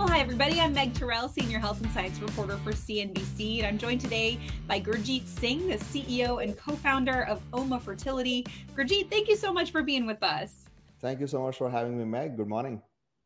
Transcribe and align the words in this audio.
Well, 0.00 0.08
hi, 0.08 0.20
everybody. 0.20 0.58
I'm 0.58 0.72
Meg 0.72 0.94
Tirrell, 0.94 1.28
Senior 1.28 1.58
Health 1.58 1.82
and 1.82 1.92
Science 1.92 2.20
Reporter 2.20 2.56
for 2.64 2.72
CNBC, 2.72 3.58
and 3.58 3.66
I'm 3.66 3.76
joined 3.76 4.00
today 4.00 4.38
by 4.66 4.80
Gurjeet 4.80 5.26
Singh, 5.26 5.68
the 5.68 5.74
CEO 5.74 6.42
and 6.42 6.56
co 6.56 6.74
founder 6.74 7.24
of 7.24 7.42
Oma 7.52 7.78
Fertility. 7.78 8.46
Gurjeet, 8.74 9.10
thank 9.10 9.28
you 9.28 9.36
so 9.36 9.52
much 9.52 9.70
for 9.70 9.82
being 9.82 10.06
with 10.06 10.22
us. 10.22 10.64
Thank 11.02 11.20
you 11.20 11.26
so 11.26 11.42
much 11.42 11.58
for 11.58 11.68
having 11.68 11.98
me, 11.98 12.06
Meg. 12.06 12.38
Good 12.38 12.48
morning. 12.48 12.80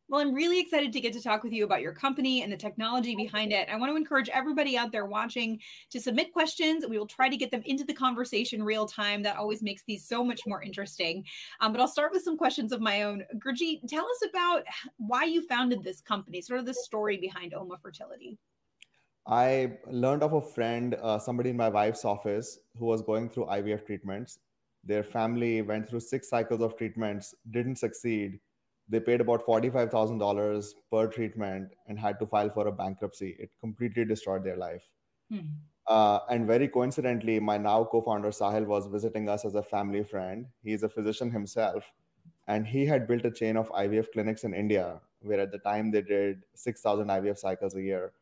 Well, 0.07 0.21
I'm 0.21 0.35
really 0.35 0.59
excited 0.59 0.93
to 0.93 1.01
get 1.01 1.13
to 1.13 1.21
talk 1.21 1.43
with 1.43 1.51
you 1.51 1.63
about 1.63 1.81
your 1.81 1.91
company 1.91 2.43
and 2.43 2.53
the 2.53 2.57
technology 2.57 3.15
behind 3.15 3.51
it. 3.51 3.67
I 3.71 3.75
want 3.75 3.91
to 3.91 3.95
encourage 3.95 4.29
everybody 4.29 4.77
out 4.77 4.91
there 4.91 5.07
watching 5.07 5.59
to 5.89 5.99
submit 5.99 6.31
questions. 6.31 6.85
We 6.87 6.99
will 6.99 7.07
try 7.07 7.27
to 7.27 7.35
get 7.35 7.49
them 7.49 7.63
into 7.65 7.83
the 7.83 7.93
conversation 7.93 8.61
real 8.61 8.85
time. 8.85 9.23
That 9.23 9.35
always 9.35 9.63
makes 9.63 9.81
these 9.87 10.07
so 10.07 10.23
much 10.23 10.41
more 10.45 10.61
interesting. 10.61 11.25
Um, 11.59 11.71
but 11.71 11.81
I'll 11.81 11.87
start 11.87 12.11
with 12.11 12.21
some 12.21 12.37
questions 12.37 12.71
of 12.71 12.81
my 12.81 13.01
own. 13.01 13.23
Gurjeet, 13.37 13.87
tell 13.87 14.05
us 14.05 14.29
about 14.29 14.63
why 14.97 15.23
you 15.23 15.45
founded 15.47 15.83
this 15.83 16.01
company, 16.01 16.39
sort 16.39 16.59
of 16.59 16.67
the 16.67 16.75
story 16.75 17.17
behind 17.17 17.55
Oma 17.55 17.75
Fertility. 17.75 18.37
I 19.25 19.79
learned 19.87 20.21
of 20.21 20.33
a 20.33 20.41
friend, 20.41 20.95
uh, 21.01 21.17
somebody 21.17 21.49
in 21.49 21.57
my 21.57 21.69
wife's 21.69 22.05
office, 22.05 22.59
who 22.77 22.85
was 22.85 23.01
going 23.01 23.27
through 23.27 23.45
IVF 23.45 23.87
treatments. 23.87 24.37
Their 24.83 25.03
family 25.03 25.63
went 25.63 25.89
through 25.89 26.01
six 26.01 26.29
cycles 26.29 26.61
of 26.61 26.77
treatments, 26.77 27.33
didn't 27.49 27.77
succeed 27.77 28.39
they 28.87 28.99
paid 28.99 29.21
about 29.21 29.45
$45,000 29.45 30.73
per 30.91 31.07
treatment 31.07 31.69
and 31.87 31.99
had 31.99 32.19
to 32.19 32.27
file 32.27 32.49
for 32.49 32.67
a 32.67 32.71
bankruptcy. 32.71 33.35
It 33.39 33.51
completely 33.59 34.05
destroyed 34.05 34.43
their 34.43 34.57
life. 34.57 34.87
Hmm. 35.31 35.39
Uh, 35.87 36.19
and 36.29 36.47
very 36.47 36.67
coincidentally, 36.67 37.39
my 37.39 37.57
now 37.57 37.83
co 37.83 38.01
founder 38.01 38.29
Sahil 38.29 38.65
was 38.65 38.87
visiting 38.87 39.29
us 39.29 39.45
as 39.45 39.55
a 39.55 39.63
family 39.63 40.03
friend. 40.03 40.47
He's 40.63 40.83
a 40.83 40.89
physician 40.89 41.31
himself. 41.31 41.91
And 42.47 42.65
he 42.67 42.85
had 42.85 43.07
built 43.07 43.25
a 43.25 43.31
chain 43.31 43.57
of 43.57 43.69
IVF 43.69 44.11
clinics 44.13 44.43
in 44.43 44.53
India, 44.53 45.01
where 45.21 45.39
at 45.39 45.51
the 45.51 45.57
time 45.59 45.91
they 45.91 46.01
did 46.01 46.43
6,000 46.53 47.07
IVF 47.07 47.39
cycles 47.39 47.75
a 47.75 47.81
year. 47.81 48.13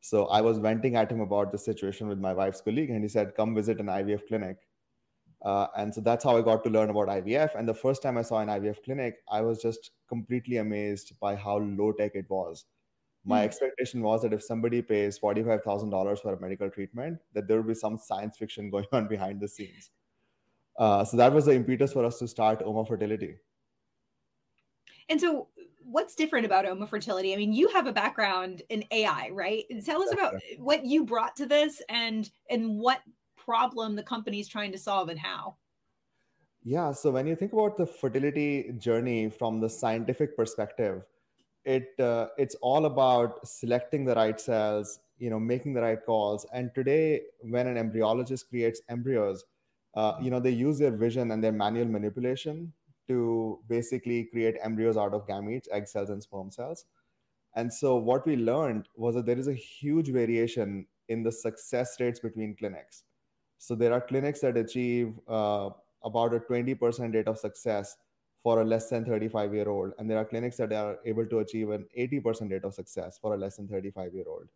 So 0.00 0.26
I 0.26 0.40
was 0.40 0.58
venting 0.58 0.94
at 0.94 1.10
him 1.10 1.20
about 1.20 1.50
the 1.50 1.58
situation 1.58 2.06
with 2.06 2.18
my 2.20 2.32
wife's 2.32 2.60
colleague, 2.60 2.90
and 2.90 3.02
he 3.02 3.08
said, 3.08 3.34
Come 3.34 3.56
visit 3.56 3.80
an 3.80 3.86
IVF 3.86 4.28
clinic. 4.28 4.58
Uh, 5.46 5.68
and 5.76 5.94
so 5.94 6.00
that's 6.00 6.24
how 6.24 6.36
I 6.36 6.42
got 6.42 6.64
to 6.64 6.70
learn 6.70 6.90
about 6.90 7.06
IVF. 7.06 7.54
And 7.54 7.68
the 7.68 7.74
first 7.74 8.02
time 8.02 8.18
I 8.18 8.22
saw 8.22 8.40
an 8.40 8.48
IVF 8.48 8.82
clinic, 8.82 9.18
I 9.30 9.42
was 9.42 9.62
just 9.62 9.92
completely 10.08 10.56
amazed 10.56 11.12
by 11.20 11.36
how 11.36 11.58
low 11.58 11.92
tech 11.92 12.16
it 12.16 12.28
was. 12.28 12.64
My 13.24 13.42
mm. 13.42 13.44
expectation 13.44 14.02
was 14.02 14.22
that 14.22 14.32
if 14.32 14.42
somebody 14.42 14.82
pays 14.82 15.20
$45,000 15.20 16.20
for 16.20 16.34
a 16.34 16.40
medical 16.40 16.68
treatment, 16.68 17.20
that 17.32 17.46
there 17.46 17.58
would 17.58 17.68
be 17.68 17.74
some 17.74 17.96
science 17.96 18.36
fiction 18.36 18.70
going 18.72 18.86
on 18.90 19.06
behind 19.06 19.40
the 19.40 19.46
scenes. 19.46 19.90
Uh, 20.76 21.04
so 21.04 21.16
that 21.16 21.32
was 21.32 21.44
the 21.44 21.54
impetus 21.54 21.92
for 21.92 22.04
us 22.04 22.18
to 22.18 22.26
start 22.26 22.60
Oma 22.64 22.84
Fertility. 22.84 23.36
And 25.08 25.20
so, 25.20 25.46
what's 25.84 26.16
different 26.16 26.44
about 26.44 26.66
Oma 26.66 26.88
Fertility? 26.88 27.32
I 27.32 27.36
mean, 27.36 27.52
you 27.52 27.68
have 27.68 27.86
a 27.86 27.92
background 27.92 28.62
in 28.68 28.84
AI, 28.90 29.30
right? 29.32 29.64
Tell 29.84 30.02
us 30.02 30.12
about 30.12 30.34
what 30.58 30.84
you 30.84 31.04
brought 31.04 31.36
to 31.36 31.46
this 31.46 31.80
and 31.88 32.28
and 32.50 32.80
what 32.80 33.00
problem 33.46 33.96
the 33.96 34.02
company 34.02 34.40
is 34.40 34.48
trying 34.48 34.72
to 34.72 34.78
solve 34.78 35.08
and 35.08 35.18
how? 35.18 35.56
Yeah, 36.64 36.92
so 36.92 37.12
when 37.12 37.26
you 37.28 37.36
think 37.36 37.52
about 37.52 37.76
the 37.76 37.86
fertility 37.86 38.72
journey 38.76 39.30
from 39.30 39.60
the 39.60 39.70
scientific 39.70 40.36
perspective, 40.36 41.02
it 41.64 41.98
uh, 42.00 42.26
it's 42.36 42.56
all 42.56 42.86
about 42.86 43.46
selecting 43.46 44.04
the 44.04 44.14
right 44.14 44.40
cells, 44.40 44.98
you 45.18 45.30
know, 45.30 45.38
making 45.38 45.74
the 45.74 45.80
right 45.80 46.04
calls. 46.04 46.44
And 46.52 46.74
today, 46.74 47.22
when 47.40 47.68
an 47.68 47.76
embryologist 47.76 48.48
creates 48.48 48.82
embryos, 48.88 49.44
uh, 49.94 50.14
you 50.20 50.30
know, 50.30 50.40
they 50.40 50.50
use 50.50 50.78
their 50.78 50.90
vision 50.90 51.30
and 51.30 51.42
their 51.42 51.52
manual 51.52 51.86
manipulation 51.86 52.72
to 53.08 53.60
basically 53.68 54.24
create 54.24 54.56
embryos 54.62 54.96
out 54.96 55.14
of 55.14 55.26
gametes, 55.26 55.68
egg 55.70 55.86
cells, 55.86 56.10
and 56.10 56.22
sperm 56.22 56.50
cells. 56.50 56.84
And 57.54 57.72
so, 57.72 57.96
what 57.96 58.26
we 58.26 58.36
learned 58.36 58.88
was 58.96 59.14
that 59.14 59.26
there 59.26 59.38
is 59.38 59.48
a 59.48 59.54
huge 59.54 60.08
variation 60.10 60.86
in 61.08 61.22
the 61.22 61.32
success 61.32 61.96
rates 62.00 62.20
between 62.20 62.56
clinics. 62.56 63.04
So 63.58 63.74
there 63.74 63.92
are 63.92 64.00
clinics 64.00 64.40
that 64.40 64.56
achieve 64.56 65.14
uh, 65.28 65.70
about 66.04 66.34
a 66.34 66.40
20% 66.40 67.14
rate 67.14 67.28
of 67.28 67.38
success 67.38 67.96
for 68.42 68.60
a 68.60 68.64
less 68.64 68.88
than 68.88 69.04
35 69.04 69.54
year 69.54 69.68
old. 69.68 69.92
And 69.98 70.08
there 70.08 70.18
are 70.18 70.24
clinics 70.24 70.56
that 70.58 70.72
are 70.72 70.98
able 71.04 71.26
to 71.26 71.40
achieve 71.40 71.70
an 71.70 71.86
80% 71.98 72.50
rate 72.50 72.64
of 72.64 72.74
success 72.74 73.18
for 73.20 73.34
a 73.34 73.36
less 73.36 73.56
than 73.56 73.66
35 73.66 74.14
year 74.14 74.26
old. 74.28 74.46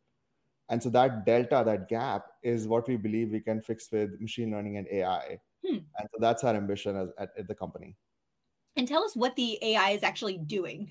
And 0.69 0.81
so 0.81 0.89
that 0.91 1.27
delta, 1.27 1.65
that 1.67 1.89
gap 1.89 2.27
is 2.43 2.69
what 2.69 2.87
we 2.87 2.97
believe 2.97 3.31
we 3.31 3.41
can 3.41 3.61
fix 3.61 3.91
with 3.91 4.21
machine 4.21 4.53
learning 4.53 4.77
and 4.77 4.87
AI. 4.93 5.41
Hmm. 5.67 5.79
And 5.99 6.09
so 6.13 6.19
that's 6.21 6.45
our 6.45 6.55
ambition 6.55 6.97
as, 6.97 7.09
at, 7.19 7.31
at 7.37 7.49
the 7.49 7.55
company. 7.55 7.97
And 8.77 8.87
tell 8.87 9.03
us 9.03 9.17
what 9.17 9.35
the 9.35 9.59
AI 9.63 9.91
is 9.91 10.05
actually 10.05 10.39
doing. 10.39 10.91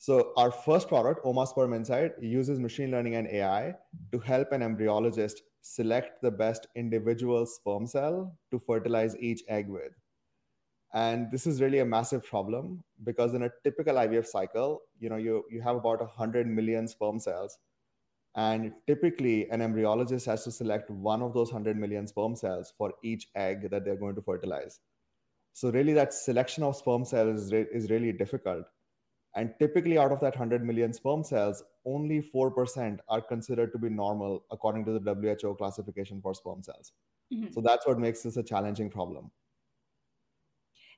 So 0.00 0.32
our 0.38 0.50
first 0.50 0.88
product, 0.88 1.20
Oma 1.24 1.46
Sperm 1.46 1.74
Insight, 1.74 2.12
uses 2.22 2.58
machine 2.58 2.90
learning 2.90 3.16
and 3.16 3.28
AI 3.28 3.74
to 4.12 4.18
help 4.18 4.50
an 4.50 4.62
embryologist 4.62 5.40
select 5.60 6.22
the 6.22 6.30
best 6.30 6.68
individual 6.74 7.44
sperm 7.44 7.86
cell 7.86 8.34
to 8.50 8.58
fertilize 8.58 9.14
each 9.18 9.42
egg 9.46 9.68
with. 9.68 9.92
And 10.94 11.30
this 11.30 11.46
is 11.46 11.60
really 11.60 11.80
a 11.80 11.84
massive 11.84 12.24
problem 12.24 12.82
because 13.04 13.34
in 13.34 13.42
a 13.42 13.50
typical 13.62 13.96
IVF 13.96 14.24
cycle, 14.24 14.80
you 14.98 15.10
know, 15.10 15.16
you, 15.16 15.44
you 15.50 15.60
have 15.60 15.76
about 15.76 16.00
100 16.00 16.46
million 16.46 16.88
sperm 16.88 17.20
cells. 17.20 17.58
And 18.34 18.72
typically, 18.86 19.50
an 19.50 19.60
embryologist 19.60 20.24
has 20.24 20.44
to 20.44 20.50
select 20.50 20.88
one 20.88 21.20
of 21.20 21.34
those 21.34 21.52
100 21.52 21.76
million 21.76 22.06
sperm 22.06 22.36
cells 22.36 22.72
for 22.78 22.94
each 23.02 23.28
egg 23.34 23.68
that 23.68 23.84
they're 23.84 23.96
going 23.96 24.14
to 24.14 24.22
fertilize. 24.22 24.80
So, 25.52 25.70
really, 25.70 25.92
that 25.92 26.14
selection 26.14 26.62
of 26.62 26.74
sperm 26.74 27.04
cells 27.04 27.42
is, 27.42 27.52
re- 27.52 27.66
is 27.70 27.90
really 27.90 28.12
difficult. 28.12 28.64
And 29.34 29.54
typically, 29.58 29.96
out 29.96 30.12
of 30.12 30.20
that 30.20 30.34
100 30.34 30.64
million 30.64 30.92
sperm 30.92 31.22
cells, 31.22 31.62
only 31.84 32.20
4% 32.20 32.98
are 33.08 33.20
considered 33.20 33.72
to 33.72 33.78
be 33.78 33.88
normal 33.88 34.44
according 34.50 34.84
to 34.86 34.98
the 34.98 35.14
WHO 35.14 35.54
classification 35.54 36.20
for 36.20 36.34
sperm 36.34 36.62
cells. 36.62 36.92
Mm-hmm. 37.32 37.52
So 37.52 37.60
that's 37.60 37.86
what 37.86 37.98
makes 37.98 38.22
this 38.22 38.36
a 38.36 38.42
challenging 38.42 38.90
problem. 38.90 39.30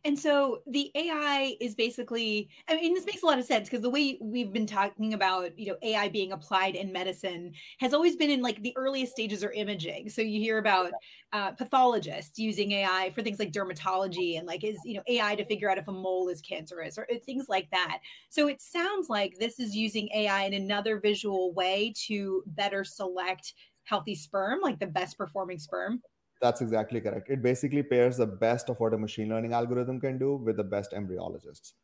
And 0.04 0.18
so 0.18 0.62
the 0.66 0.90
AI 0.96 1.56
is 1.60 1.76
basically, 1.76 2.48
I 2.68 2.74
mean, 2.74 2.92
this 2.92 3.06
makes 3.06 3.22
a 3.22 3.26
lot 3.26 3.38
of 3.38 3.44
sense 3.44 3.68
because 3.68 3.82
the 3.82 3.90
way 3.90 4.18
we've 4.20 4.52
been 4.52 4.66
talking 4.66 5.14
about, 5.14 5.56
you 5.56 5.66
know, 5.66 5.76
AI 5.80 6.08
being 6.08 6.32
applied 6.32 6.74
in 6.74 6.90
medicine 6.90 7.52
has 7.78 7.94
always 7.94 8.16
been 8.16 8.28
in 8.28 8.42
like 8.42 8.60
the 8.62 8.72
earliest 8.76 9.12
stages 9.12 9.44
or 9.44 9.52
imaging. 9.52 10.08
So 10.08 10.20
you 10.20 10.40
hear 10.40 10.58
about 10.58 10.96
uh, 11.32 11.52
pathologists 11.52 12.36
using 12.36 12.72
AI 12.72 13.10
for 13.14 13.22
things 13.22 13.38
like 13.38 13.52
dermatology 13.52 14.36
and 14.36 14.44
like 14.44 14.64
is, 14.64 14.80
you 14.84 14.94
know, 14.94 15.02
AI 15.08 15.36
to 15.36 15.44
figure 15.44 15.70
out 15.70 15.78
if 15.78 15.86
a 15.86 15.92
mole 15.92 16.28
is 16.28 16.40
cancerous 16.40 16.98
or 16.98 17.06
uh, 17.08 17.18
things 17.24 17.46
like 17.48 17.70
that. 17.70 17.98
So 18.28 18.48
it 18.48 18.60
sounds 18.60 19.08
like 19.08 19.38
this 19.38 19.60
is 19.60 19.76
using 19.76 20.08
AI 20.14 20.42
in 20.46 20.54
another 20.54 20.98
visual 20.98 21.52
way 21.54 21.92
to 22.06 22.42
better 22.48 22.82
select 22.82 23.54
healthy 23.84 24.16
sperm, 24.16 24.60
like 24.62 24.80
the 24.80 24.86
best 24.88 25.16
performing 25.16 25.60
sperm. 25.60 26.02
That's 26.42 26.60
exactly 26.60 27.00
correct. 27.00 27.30
It 27.30 27.40
basically 27.40 27.84
pairs 27.84 28.16
the 28.16 28.26
best 28.26 28.68
of 28.68 28.78
what 28.80 28.92
a 28.92 28.98
machine 28.98 29.28
learning 29.28 29.52
algorithm 29.52 30.00
can 30.00 30.18
do 30.18 30.34
with 30.34 30.56
the 30.56 30.64
best 30.64 30.90
embryologists. 30.92 31.74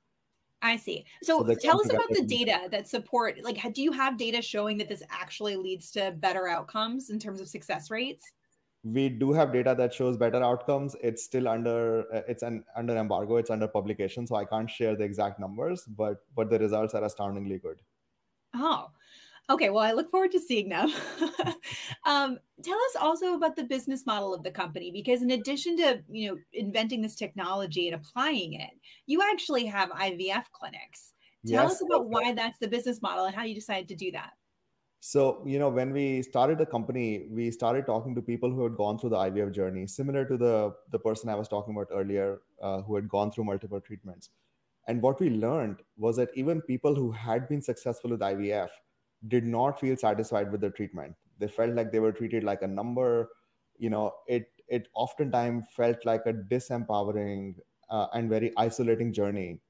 I 0.60 0.74
see. 0.74 1.06
So, 1.22 1.46
so 1.46 1.54
tell 1.54 1.80
us 1.80 1.88
about 1.88 2.08
the 2.10 2.24
data 2.24 2.68
that 2.72 2.88
support. 2.88 3.38
Like, 3.44 3.72
do 3.72 3.80
you 3.80 3.92
have 3.92 4.18
data 4.18 4.42
showing 4.42 4.76
that 4.78 4.88
this 4.88 5.04
actually 5.08 5.54
leads 5.54 5.92
to 5.92 6.10
better 6.10 6.48
outcomes 6.48 7.10
in 7.10 7.20
terms 7.20 7.40
of 7.40 7.48
success 7.48 7.88
rates? 7.88 8.24
We 8.82 9.08
do 9.08 9.32
have 9.32 9.52
data 9.52 9.76
that 9.78 9.94
shows 9.94 10.16
better 10.16 10.42
outcomes. 10.42 10.96
It's 11.00 11.22
still 11.22 11.46
under 11.46 12.12
uh, 12.12 12.22
it's 12.26 12.42
an 12.42 12.64
under 12.76 12.96
embargo. 12.96 13.36
It's 13.36 13.50
under 13.50 13.68
publication, 13.68 14.26
so 14.26 14.34
I 14.34 14.44
can't 14.44 14.70
share 14.70 14.96
the 14.96 15.04
exact 15.04 15.38
numbers. 15.38 15.84
But 15.84 16.24
but 16.34 16.50
the 16.50 16.58
results 16.58 16.94
are 16.94 17.04
astoundingly 17.04 17.58
good. 17.58 17.80
Oh, 18.54 18.90
Okay, 19.50 19.70
well, 19.70 19.84
I 19.84 19.92
look 19.92 20.10
forward 20.10 20.32
to 20.32 20.40
seeing 20.40 20.68
them. 20.68 20.92
um, 22.04 22.38
tell 22.62 22.76
us 22.76 22.96
also 23.00 23.34
about 23.34 23.56
the 23.56 23.64
business 23.64 24.04
model 24.04 24.34
of 24.34 24.42
the 24.42 24.50
company, 24.50 24.90
because 24.92 25.22
in 25.22 25.30
addition 25.30 25.76
to 25.78 26.02
you 26.10 26.28
know 26.30 26.38
inventing 26.52 27.00
this 27.00 27.14
technology 27.14 27.88
and 27.88 27.94
applying 27.94 28.54
it, 28.54 28.70
you 29.06 29.22
actually 29.22 29.64
have 29.66 29.90
IVF 29.90 30.44
clinics. 30.52 31.14
Tell 31.46 31.62
yes, 31.62 31.72
us 31.72 31.82
about 31.82 32.08
why 32.10 32.32
that's 32.32 32.58
the 32.58 32.68
business 32.68 33.00
model 33.00 33.24
and 33.24 33.34
how 33.34 33.44
you 33.44 33.54
decided 33.54 33.88
to 33.88 33.96
do 33.96 34.10
that. 34.12 34.32
So, 35.00 35.42
you 35.46 35.58
know, 35.60 35.68
when 35.68 35.92
we 35.92 36.22
started 36.22 36.58
the 36.58 36.66
company, 36.66 37.28
we 37.30 37.50
started 37.52 37.86
talking 37.86 38.14
to 38.16 38.22
people 38.22 38.50
who 38.50 38.64
had 38.64 38.76
gone 38.76 38.98
through 38.98 39.10
the 39.10 39.16
IVF 39.16 39.52
journey, 39.54 39.86
similar 39.86 40.24
to 40.24 40.36
the 40.36 40.74
the 40.90 40.98
person 40.98 41.30
I 41.30 41.36
was 41.36 41.48
talking 41.48 41.74
about 41.74 41.88
earlier, 41.92 42.40
uh, 42.60 42.82
who 42.82 42.96
had 42.96 43.08
gone 43.08 43.30
through 43.30 43.44
multiple 43.44 43.80
treatments 43.80 44.30
And 44.88 45.02
what 45.02 45.20
we 45.20 45.30
learned 45.30 45.82
was 45.98 46.16
that 46.16 46.30
even 46.34 46.62
people 46.62 46.94
who 46.96 47.12
had 47.12 47.48
been 47.48 47.62
successful 47.62 48.10
with 48.10 48.20
IVF 48.20 48.70
did 49.26 49.44
not 49.44 49.80
feel 49.80 49.96
satisfied 49.96 50.50
with 50.52 50.60
the 50.60 50.70
treatment. 50.70 51.16
They 51.38 51.48
felt 51.48 51.74
like 51.74 51.92
they 51.92 52.00
were 52.00 52.12
treated 52.12 52.44
like 52.44 52.62
a 52.62 52.68
number. 52.68 53.30
You 53.76 53.90
know, 53.90 54.14
it 54.26 54.62
it 54.68 54.88
oftentimes 54.94 55.66
felt 55.70 56.04
like 56.04 56.26
a 56.26 56.32
disempowering 56.32 57.56
uh, 57.90 58.08
and 58.12 58.28
very 58.28 58.52
isolating 58.56 59.12
journey. 59.12 59.60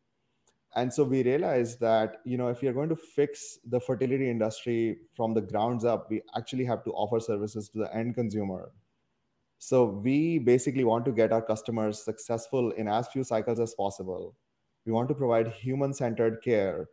And 0.74 0.92
so 0.92 1.04
we 1.04 1.22
realized 1.22 1.80
that 1.80 2.20
you 2.24 2.36
know 2.36 2.48
if 2.48 2.62
you're 2.62 2.72
going 2.74 2.90
to 2.90 2.96
fix 2.96 3.58
the 3.64 3.80
fertility 3.80 4.30
industry 4.30 4.98
from 5.16 5.34
the 5.34 5.40
grounds 5.42 5.84
up, 5.84 6.10
we 6.10 6.22
actually 6.36 6.64
have 6.66 6.84
to 6.84 6.92
offer 6.92 7.20
services 7.20 7.68
to 7.70 7.78
the 7.78 7.94
end 7.94 8.14
consumer. 8.14 8.72
So 9.58 9.84
we 9.84 10.38
basically 10.38 10.84
want 10.84 11.04
to 11.06 11.12
get 11.12 11.32
our 11.32 11.42
customers 11.42 12.02
successful 12.02 12.70
in 12.72 12.88
as 12.88 13.08
few 13.08 13.24
cycles 13.24 13.60
as 13.60 13.74
possible. 13.74 14.36
We 14.84 14.92
want 14.92 15.08
to 15.08 15.14
provide 15.14 15.48
human-centered 15.48 16.42
care 16.42 16.88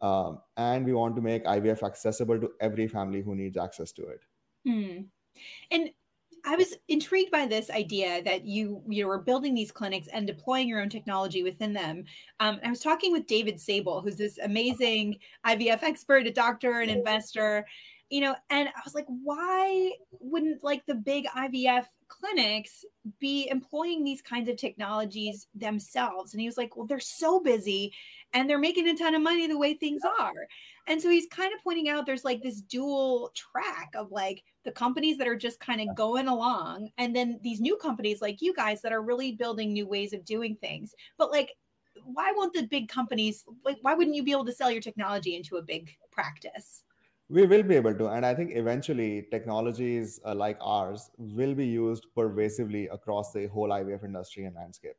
um, 0.00 0.38
and 0.56 0.84
we 0.84 0.92
want 0.92 1.16
to 1.16 1.22
make 1.22 1.44
IVF 1.44 1.82
accessible 1.82 2.40
to 2.40 2.50
every 2.60 2.88
family 2.88 3.22
who 3.22 3.34
needs 3.34 3.56
access 3.56 3.92
to 3.92 4.06
it. 4.06 4.24
Hmm. 4.66 5.02
And 5.70 5.90
I 6.44 6.56
was 6.56 6.74
intrigued 6.88 7.30
by 7.30 7.46
this 7.46 7.70
idea 7.70 8.22
that 8.22 8.44
you 8.46 8.82
you 8.88 9.06
were 9.06 9.18
building 9.18 9.54
these 9.54 9.70
clinics 9.70 10.08
and 10.08 10.26
deploying 10.26 10.68
your 10.68 10.80
own 10.80 10.88
technology 10.88 11.42
within 11.42 11.72
them. 11.72 12.04
Um, 12.40 12.60
I 12.64 12.70
was 12.70 12.80
talking 12.80 13.12
with 13.12 13.26
David 13.26 13.60
Sable, 13.60 14.00
who's 14.00 14.16
this 14.16 14.38
amazing 14.38 15.18
IVF 15.46 15.82
expert, 15.82 16.26
a 16.26 16.32
doctor, 16.32 16.80
an 16.80 16.88
investor, 16.88 17.66
you 18.10 18.20
know, 18.20 18.34
and 18.50 18.68
I 18.68 18.80
was 18.84 18.94
like, 18.94 19.06
why 19.06 19.92
wouldn't 20.18 20.64
like 20.64 20.84
the 20.84 20.96
big 20.96 21.26
IVF 21.26 21.84
clinics 22.08 22.84
be 23.20 23.48
employing 23.48 24.02
these 24.02 24.20
kinds 24.20 24.48
of 24.48 24.56
technologies 24.56 25.46
themselves? 25.54 26.34
And 26.34 26.40
he 26.40 26.48
was 26.48 26.56
like, 26.56 26.76
well, 26.76 26.86
they're 26.86 26.98
so 26.98 27.38
busy 27.38 27.92
and 28.32 28.48
they're 28.48 28.58
making 28.58 28.88
a 28.88 28.96
ton 28.96 29.14
of 29.14 29.22
money 29.22 29.46
the 29.46 29.58
way 29.58 29.74
things 29.74 30.02
are. 30.20 30.46
And 30.86 31.00
so 31.00 31.10
he's 31.10 31.26
kind 31.26 31.52
of 31.54 31.62
pointing 31.62 31.88
out 31.88 32.06
there's 32.06 32.24
like 32.24 32.42
this 32.42 32.60
dual 32.60 33.32
track 33.34 33.90
of 33.94 34.10
like 34.10 34.42
the 34.64 34.72
companies 34.72 35.18
that 35.18 35.28
are 35.28 35.36
just 35.36 35.60
kind 35.60 35.80
of 35.80 35.94
going 35.96 36.28
along, 36.28 36.90
and 36.98 37.14
then 37.14 37.40
these 37.42 37.60
new 37.60 37.76
companies 37.76 38.20
like 38.20 38.40
you 38.40 38.54
guys 38.54 38.82
that 38.82 38.92
are 38.92 39.02
really 39.02 39.32
building 39.32 39.72
new 39.72 39.86
ways 39.86 40.12
of 40.12 40.24
doing 40.24 40.56
things. 40.60 40.94
But 41.18 41.30
like, 41.30 41.52
why 42.04 42.32
won't 42.34 42.54
the 42.54 42.66
big 42.66 42.88
companies 42.88 43.44
like 43.64 43.78
why 43.82 43.94
wouldn't 43.94 44.16
you 44.16 44.22
be 44.22 44.32
able 44.32 44.46
to 44.46 44.52
sell 44.52 44.70
your 44.70 44.80
technology 44.80 45.36
into 45.36 45.56
a 45.56 45.62
big 45.62 45.96
practice? 46.10 46.82
we 47.30 47.46
will 47.46 47.62
be 47.62 47.76
able 47.76 47.94
to 47.94 48.08
and 48.08 48.26
i 48.26 48.34
think 48.34 48.50
eventually 48.54 49.26
technologies 49.30 50.18
uh, 50.26 50.34
like 50.34 50.58
ours 50.60 51.10
will 51.16 51.54
be 51.54 51.66
used 51.66 52.06
pervasively 52.14 52.88
across 52.88 53.32
the 53.32 53.46
whole 53.46 53.68
ivf 53.68 54.04
industry 54.04 54.44
and 54.44 54.56
landscape 54.56 54.96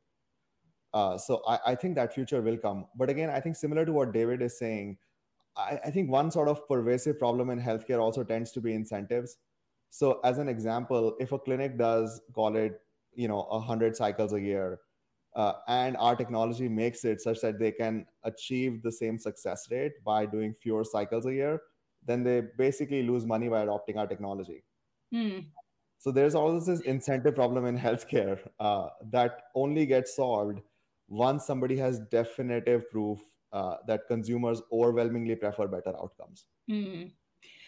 uh, 0.94 1.18
so 1.18 1.42
I, 1.48 1.60
I, 1.68 1.76
think 1.76 1.96
that 1.96 2.14
future 2.14 2.42
will 2.42 2.58
come 2.58 2.86
but 2.96 3.10
again 3.10 3.30
i 3.30 3.40
think 3.40 3.56
similar 3.56 3.86
to 3.86 3.94
what 3.94 4.14
david 4.14 4.42
is 4.42 4.58
saying 4.58 4.98
I, 5.56 5.80
I 5.86 5.92
think 5.92 6.10
one 6.10 6.32
sort 6.32 6.48
of 6.48 6.68
pervasive 6.68 7.20
problem 7.20 7.50
in 7.50 7.62
healthcare 7.62 8.00
also 8.00 8.24
tends 8.24 8.52
to 8.54 8.62
be 8.62 8.74
incentives 8.74 9.38
so 9.90 10.20
as 10.24 10.38
an 10.38 10.48
example 10.50 11.16
if 11.20 11.32
a 11.32 11.40
clinic 11.40 11.78
does 11.78 12.22
call 12.34 12.56
it 12.56 12.82
you 13.14 13.28
know 13.28 13.44
100 13.50 13.96
cycles 13.96 14.34
a 14.34 14.42
year 14.42 14.80
uh, 15.36 15.54
and 15.68 15.96
our 15.98 16.16
technology 16.16 16.68
makes 16.68 17.06
it 17.06 17.22
such 17.22 17.40
that 17.40 17.58
they 17.58 17.72
can 17.72 18.06
achieve 18.24 18.84
the 18.84 18.92
same 18.92 19.18
success 19.18 19.68
rate 19.72 19.94
by 20.04 20.26
doing 20.26 20.54
fewer 20.62 20.84
cycles 20.84 21.26
a 21.26 21.34
year 21.34 21.62
then 22.06 22.24
they 22.24 22.42
basically 22.58 23.04
lose 23.04 23.26
money 23.26 23.48
by 23.48 23.62
adopting 23.62 23.98
our 23.98 24.08
technology. 24.08 24.64
Mm. 25.14 25.46
So 26.00 26.12
there's 26.12 26.36
always 26.36 26.66
this 26.66 26.82
incentive 26.82 27.36
problem 27.36 27.66
in 27.66 27.78
healthcare 27.78 28.40
uh, 28.60 28.88
that 29.12 29.44
only 29.54 29.86
gets 29.86 30.16
solved 30.16 30.62
once 31.12 31.46
somebody 31.46 31.76
has 31.78 32.00
definitive 32.10 32.90
proof 32.90 33.20
uh, 33.52 33.76
that 33.86 34.08
consumers 34.08 34.62
overwhelmingly 34.72 35.36
prefer 35.36 35.68
better 35.68 35.94
outcomes. 36.02 36.46
Mm. 36.70 37.12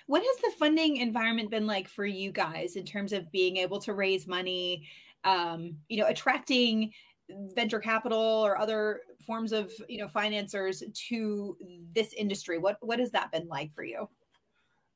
What 0.07 0.23
has 0.23 0.37
the 0.37 0.57
funding 0.57 0.97
environment 0.97 1.51
been 1.51 1.67
like 1.67 1.89
for 1.89 2.05
you 2.05 2.31
guys 2.31 2.75
in 2.77 2.85
terms 2.85 3.11
of 3.11 3.31
being 3.31 3.57
able 3.57 3.79
to 3.81 3.93
raise 3.93 4.27
money, 4.27 4.87
um, 5.25 5.75
you 5.89 5.97
know, 5.97 6.07
attracting 6.07 6.93
venture 7.55 7.79
capital 7.79 8.19
or 8.19 8.57
other 8.57 9.01
forms 9.25 9.51
of 9.51 9.71
you 9.87 9.99
know 9.99 10.07
financiers 10.07 10.83
to 11.09 11.57
this 11.93 12.13
industry? 12.13 12.57
What 12.57 12.77
what 12.81 12.99
has 12.99 13.11
that 13.11 13.31
been 13.31 13.47
like 13.47 13.73
for 13.73 13.83
you? 13.83 14.07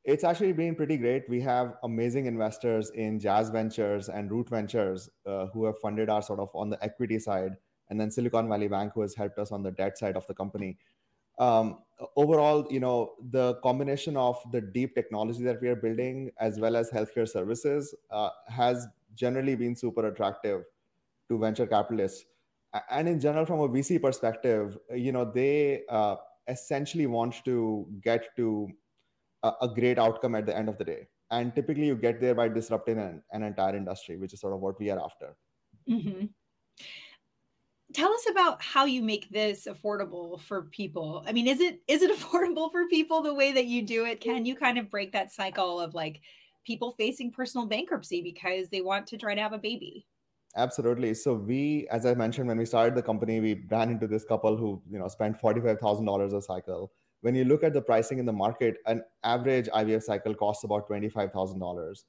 it's 0.08 0.24
actually 0.24 0.54
been 0.54 0.74
pretty 0.74 0.96
great. 0.96 1.28
We 1.28 1.42
have 1.42 1.74
amazing 1.84 2.28
investors 2.28 2.92
in 2.92 3.20
Jazz 3.20 3.50
Ventures 3.50 4.08
and 4.08 4.32
Root 4.32 4.48
Ventures 4.48 5.10
uh, 5.26 5.48
who 5.48 5.66
have 5.66 5.78
funded 5.80 6.10
our 6.10 6.22
sort 6.22 6.40
of 6.40 6.50
on 6.56 6.70
the 6.70 6.82
equity 6.82 7.20
side, 7.20 7.52
and 7.90 8.00
then 8.00 8.12
Silicon 8.12 8.50
Valley 8.50 8.68
Bank 8.68 8.94
who 8.94 9.02
has 9.02 9.16
helped 9.16 9.40
us 9.40 9.52
on 9.52 9.64
the 9.64 9.72
debt 9.72 9.98
side 9.98 10.16
of 10.16 10.26
the 10.28 10.34
company. 10.34 10.78
Um, 11.40 11.80
overall, 12.16 12.68
you 12.70 12.80
know, 12.80 13.14
the 13.30 13.56
combination 13.56 14.18
of 14.18 14.40
the 14.52 14.62
deep 14.62 14.96
technology 14.96 15.44
that 15.44 15.62
we 15.62 15.68
are 15.70 15.76
building 15.76 16.32
as 16.40 16.60
well 16.60 16.76
as 16.76 16.90
healthcare 16.90 17.30
services 17.30 17.94
uh, 18.12 18.30
has 18.48 18.88
generally 19.16 19.56
been 19.56 19.76
super 19.76 20.08
attractive 20.08 20.64
to 21.30 21.38
venture 21.38 21.68
capitalists. 21.68 22.26
And 22.90 23.08
in 23.08 23.20
general, 23.20 23.46
from 23.46 23.60
a 23.60 23.70
VC 23.70 24.02
perspective, 24.02 24.78
you 24.94 25.12
know, 25.12 25.26
they 25.26 25.84
uh, 25.90 26.18
essentially 26.48 27.08
want 27.08 27.44
to 27.46 27.88
get 28.02 28.36
to 28.36 28.70
a, 29.44 29.52
a 29.62 29.68
great 29.68 29.98
outcome 29.98 30.36
at 30.36 30.46
the 30.46 30.56
end 30.56 30.70
of 30.70 30.78
the 30.78 30.84
day. 30.84 31.08
And 31.32 31.54
typically, 31.54 31.88
you 31.88 31.96
get 31.96 32.22
there 32.22 32.36
by 32.36 32.48
disrupting 32.50 33.00
an, 33.00 33.22
an 33.32 33.44
entire 33.44 33.76
industry, 33.76 34.18
which 34.18 34.34
is 34.34 34.40
sort 34.40 34.54
of 34.54 34.60
what 34.60 34.80
we 34.80 34.90
are 34.90 35.00
after. 35.00 35.36
Mm-hmm. 35.90 36.26
Tell 37.98 38.14
us 38.14 38.26
about 38.30 38.62
how 38.62 38.86
you 38.86 39.02
make 39.02 39.30
this 39.32 39.68
affordable 39.70 40.40
for 40.40 40.64
people. 40.64 41.24
I 41.28 41.32
mean, 41.34 41.48
is 41.48 41.60
it 41.60 41.82
is 41.88 42.02
it 42.02 42.12
affordable 42.18 42.72
for 42.72 42.88
people 42.88 43.22
the 43.22 43.34
way 43.34 43.52
that 43.52 43.66
you 43.66 43.82
do 43.82 44.06
it? 44.06 44.22
Can 44.22 44.46
you 44.46 44.56
kind 44.56 44.78
of 44.78 44.90
break 44.90 45.12
that 45.14 45.34
cycle 45.34 45.80
of 45.80 45.94
like 45.94 46.22
people 46.66 46.92
facing 46.92 47.32
personal 47.32 47.66
bankruptcy 47.66 48.22
because 48.22 48.70
they 48.70 48.82
want 48.82 49.08
to 49.08 49.18
try 49.18 49.36
to 49.36 49.42
have 49.42 49.54
a 49.54 49.58
baby? 49.58 50.06
absolutely 50.56 51.14
so 51.14 51.34
we 51.34 51.86
as 51.92 52.06
i 52.06 52.14
mentioned 52.16 52.48
when 52.48 52.58
we 52.58 52.66
started 52.66 52.96
the 52.96 53.04
company 53.04 53.42
we 53.42 53.66
ran 53.70 53.92
into 53.92 54.08
this 54.08 54.24
couple 54.24 54.56
who 54.56 54.82
you 54.90 54.98
know 54.98 55.10
spent 55.10 55.38
$45000 55.40 56.34
a 56.34 56.42
cycle 56.42 56.90
when 57.22 57.36
you 57.36 57.46
look 57.46 57.64
at 57.64 57.74
the 57.74 57.82
pricing 57.82 58.20
in 58.20 58.26
the 58.26 58.34
market, 58.34 58.78
an 58.86 59.04
average 59.24 59.68
IVF 59.68 60.04
cycle 60.04 60.36
costs 60.36 60.64
about 60.64 60.88
$25,000. 60.88 62.04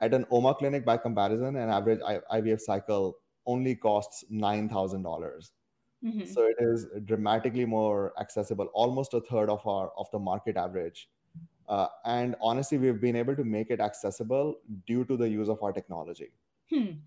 At 0.00 0.14
an 0.14 0.24
OMA 0.30 0.54
clinic, 0.54 0.84
by 0.84 0.96
comparison, 0.96 1.56
an 1.56 1.70
average 1.70 2.00
IVF 2.00 2.60
cycle 2.60 3.16
only 3.46 3.74
costs 3.74 4.24
$9,000. 4.32 5.50
Mm-hmm. 6.04 6.24
So 6.26 6.46
it 6.46 6.56
is 6.58 6.86
dramatically 7.04 7.64
more 7.64 8.12
accessible, 8.20 8.66
almost 8.74 9.14
a 9.14 9.20
third 9.20 9.48
of 9.48 9.66
our 9.66 9.90
of 9.96 10.10
the 10.10 10.18
market 10.18 10.56
average. 10.56 11.08
Uh, 11.66 11.86
and 12.04 12.36
honestly, 12.42 12.76
we've 12.76 13.00
been 13.00 13.16
able 13.16 13.34
to 13.34 13.44
make 13.44 13.70
it 13.70 13.80
accessible 13.80 14.56
due 14.86 15.04
to 15.06 15.16
the 15.16 15.28
use 15.28 15.48
of 15.48 15.62
our 15.62 15.72
technology. 15.72 16.30
Hmm. 16.68 16.98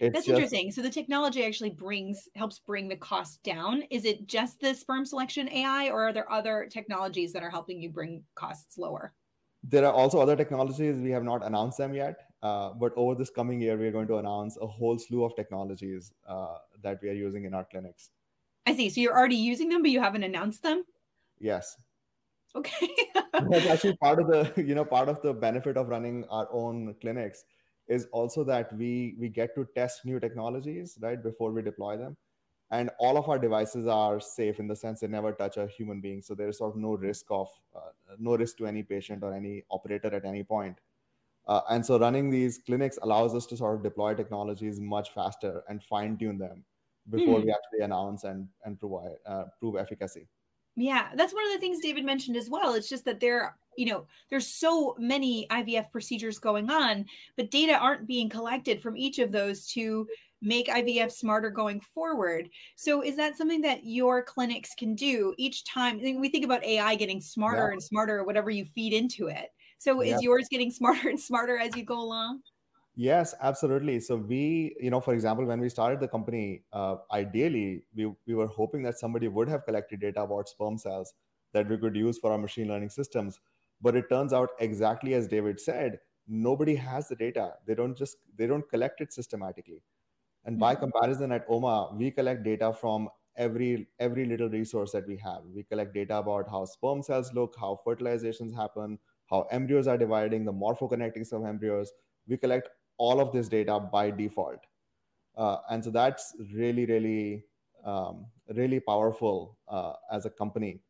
It's 0.00 0.14
That's 0.14 0.26
just, 0.26 0.28
interesting. 0.28 0.72
So 0.72 0.82
the 0.82 0.90
technology 0.90 1.44
actually 1.44 1.70
brings 1.70 2.28
helps 2.34 2.58
bring 2.58 2.88
the 2.88 2.96
cost 2.96 3.42
down. 3.44 3.82
Is 3.90 4.04
it 4.04 4.26
just 4.26 4.60
the 4.60 4.74
sperm 4.74 5.04
selection 5.04 5.48
AI, 5.48 5.90
or 5.90 6.08
are 6.08 6.12
there 6.12 6.30
other 6.32 6.68
technologies 6.70 7.32
that 7.32 7.44
are 7.44 7.50
helping 7.50 7.80
you 7.80 7.90
bring 7.90 8.24
costs 8.34 8.76
lower? 8.76 9.12
There 9.62 9.86
are 9.86 9.92
also 9.92 10.18
other 10.18 10.34
technologies. 10.34 10.96
We 10.96 11.10
have 11.10 11.22
not 11.22 11.44
announced 11.44 11.78
them 11.78 11.94
yet, 11.94 12.29
uh, 12.42 12.70
but 12.72 12.92
over 12.96 13.14
this 13.14 13.30
coming 13.30 13.60
year, 13.60 13.76
we 13.76 13.86
are 13.86 13.92
going 13.92 14.08
to 14.08 14.16
announce 14.16 14.56
a 14.60 14.66
whole 14.66 14.98
slew 14.98 15.24
of 15.24 15.36
technologies 15.36 16.12
uh, 16.26 16.56
that 16.82 17.00
we 17.02 17.08
are 17.08 17.14
using 17.14 17.44
in 17.44 17.54
our 17.54 17.64
clinics. 17.64 18.10
I 18.66 18.74
see. 18.74 18.88
So 18.88 19.00
you're 19.00 19.16
already 19.16 19.36
using 19.36 19.68
them, 19.68 19.82
but 19.82 19.90
you 19.90 20.00
haven't 20.00 20.22
announced 20.22 20.62
them. 20.62 20.84
Yes. 21.38 21.76
Okay. 22.54 22.88
That's 23.32 23.66
actually 23.66 23.96
part 23.96 24.20
of 24.20 24.26
the 24.26 24.62
you 24.62 24.74
know 24.74 24.84
part 24.84 25.08
of 25.08 25.22
the 25.22 25.32
benefit 25.32 25.76
of 25.76 25.88
running 25.88 26.24
our 26.30 26.48
own 26.50 26.94
clinics 27.00 27.44
is 27.88 28.06
also 28.12 28.44
that 28.44 28.72
we 28.76 29.14
we 29.18 29.28
get 29.28 29.54
to 29.54 29.66
test 29.74 30.04
new 30.04 30.18
technologies 30.18 30.98
right 31.00 31.22
before 31.22 31.52
we 31.52 31.62
deploy 31.62 31.96
them 31.96 32.16
and 32.72 32.90
all 32.98 33.16
of 33.16 33.28
our 33.28 33.38
devices 33.38 33.86
are 33.86 34.20
safe 34.20 34.60
in 34.60 34.66
the 34.66 34.76
sense 34.76 35.00
they 35.00 35.06
never 35.06 35.32
touch 35.32 35.56
a 35.56 35.66
human 35.66 36.00
being 36.00 36.22
so 36.22 36.34
there 36.34 36.48
is 36.48 36.58
sort 36.58 36.74
of 36.74 36.80
no 36.80 36.96
risk 36.96 37.26
of 37.30 37.48
uh, 37.74 37.90
no 38.18 38.36
risk 38.36 38.56
to 38.56 38.66
any 38.66 38.82
patient 38.82 39.22
or 39.22 39.32
any 39.32 39.62
operator 39.70 40.12
at 40.14 40.24
any 40.24 40.42
point 40.42 40.78
uh, 41.50 41.60
and 41.70 41.84
so 41.84 41.98
running 41.98 42.30
these 42.30 42.58
clinics 42.64 42.98
allows 43.02 43.34
us 43.34 43.44
to 43.44 43.56
sort 43.56 43.76
of 43.76 43.82
deploy 43.82 44.14
technologies 44.14 44.80
much 44.80 45.12
faster 45.12 45.62
and 45.68 45.82
fine 45.82 46.16
tune 46.16 46.38
them 46.38 46.64
before 47.10 47.38
mm. 47.38 47.44
we 47.44 47.50
actually 47.50 47.84
announce 47.84 48.24
and 48.24 48.48
and 48.64 48.80
provide 48.80 49.16
uh, 49.26 49.44
prove 49.60 49.76
efficacy 49.76 50.26
yeah, 50.76 51.08
that's 51.14 51.34
one 51.34 51.44
of 51.46 51.52
the 51.52 51.58
things 51.58 51.80
David 51.80 52.04
mentioned 52.04 52.36
as 52.36 52.48
well. 52.48 52.74
It's 52.74 52.88
just 52.88 53.04
that 53.04 53.20
there, 53.20 53.56
you 53.76 53.86
know, 53.86 54.06
there's 54.30 54.46
so 54.46 54.94
many 54.98 55.46
IVF 55.50 55.90
procedures 55.90 56.38
going 56.38 56.70
on, 56.70 57.04
but 57.36 57.50
data 57.50 57.74
aren't 57.74 58.06
being 58.06 58.28
collected 58.28 58.80
from 58.80 58.96
each 58.96 59.18
of 59.18 59.32
those 59.32 59.66
to 59.72 60.06
make 60.42 60.68
IVF 60.68 61.12
smarter 61.12 61.50
going 61.50 61.80
forward. 61.80 62.48
So 62.76 63.02
is 63.02 63.16
that 63.16 63.36
something 63.36 63.60
that 63.62 63.84
your 63.84 64.22
clinics 64.22 64.70
can 64.74 64.94
do 64.94 65.34
each 65.36 65.64
time? 65.64 66.00
We 66.00 66.30
think 66.30 66.44
about 66.44 66.64
AI 66.64 66.94
getting 66.94 67.20
smarter 67.20 67.66
yeah. 67.66 67.72
and 67.72 67.82
smarter 67.82 68.24
whatever 68.24 68.50
you 68.50 68.64
feed 68.64 68.92
into 68.92 69.26
it. 69.26 69.50
So 69.80 70.02
is 70.02 70.22
yours 70.22 70.46
getting 70.50 70.70
smarter 70.78 71.08
and 71.08 71.18
smarter 71.18 71.58
as 71.58 71.74
you 71.74 71.84
go 71.84 71.98
along? 71.98 72.42
Yes, 72.94 73.34
absolutely. 73.40 73.98
So 74.00 74.16
we, 74.16 74.76
you 74.78 74.90
know, 74.90 75.00
for 75.00 75.14
example, 75.14 75.46
when 75.46 75.58
we 75.58 75.70
started 75.70 76.00
the 76.00 76.08
company, 76.08 76.64
uh, 76.72 76.96
ideally 77.10 77.84
we 77.94 78.12
we 78.26 78.34
were 78.34 78.46
hoping 78.46 78.82
that 78.82 78.98
somebody 78.98 79.28
would 79.28 79.48
have 79.48 79.64
collected 79.64 80.00
data 80.00 80.22
about 80.22 80.50
sperm 80.50 80.76
cells 80.76 81.14
that 81.54 81.66
we 81.68 81.78
could 81.78 81.96
use 81.96 82.18
for 82.18 82.30
our 82.32 82.38
machine 82.38 82.68
learning 82.68 82.90
systems. 82.90 83.40
But 83.80 83.96
it 83.96 84.10
turns 84.10 84.34
out 84.34 84.50
exactly 84.58 85.14
as 85.14 85.26
David 85.28 85.58
said, 85.58 85.98
nobody 86.28 86.74
has 86.74 87.08
the 87.08 87.16
data. 87.16 87.54
They 87.66 87.74
don't 87.74 87.96
just 87.96 88.18
they 88.36 88.46
don't 88.46 88.68
collect 88.68 89.00
it 89.00 89.14
systematically. 89.14 89.82
And 90.44 90.58
by 90.58 90.74
mm-hmm. 90.74 90.90
comparison, 90.90 91.32
at 91.32 91.46
OMA, 91.48 91.94
we 91.94 92.10
collect 92.10 92.42
data 92.42 92.74
from 92.74 93.08
every 93.36 93.88
every 93.98 94.26
little 94.26 94.50
resource 94.50 94.92
that 94.92 95.06
we 95.06 95.16
have. 95.24 95.40
We 95.54 95.62
collect 95.62 95.94
data 95.94 96.18
about 96.18 96.50
how 96.50 96.66
sperm 96.66 97.02
cells 97.02 97.32
look, 97.32 97.56
how 97.58 97.78
fertilizations 97.86 98.54
happen, 98.54 98.98
how 99.30 99.46
embryos 99.50 99.86
are 99.86 99.98
dividing, 99.98 100.44
the 100.44 100.52
morphokinetics 100.52 101.32
of 101.32 101.44
embryos. 101.44 101.92
We 102.28 102.36
collect 102.36 102.68
all 102.98 103.20
of 103.20 103.32
this 103.32 103.48
data 103.48 103.80
by 103.80 104.10
default. 104.10 104.60
Uh, 105.36 105.58
and 105.70 105.82
so 105.82 105.90
that's 105.90 106.34
really, 106.54 106.86
really, 106.86 107.44
um, 107.84 108.26
really 108.54 108.80
powerful 108.80 109.58
uh, 109.68 109.92
as 110.12 110.26
a 110.26 110.30
company. 110.30 110.80